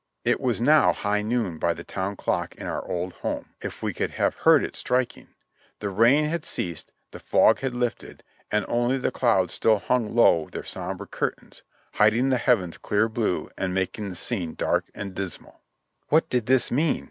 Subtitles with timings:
[0.25, 3.93] It was now high noon by the town clock in our old home, if we
[3.93, 5.27] could have heard it striking;
[5.77, 10.49] the rain had ceased, the fog had lifted, and only the clouds still hung low
[10.49, 11.61] their somber curtains,
[11.93, 15.61] hiding the heavens' clear blue and making the scene dark and dismal.
[16.09, 16.99] "What did this mean?"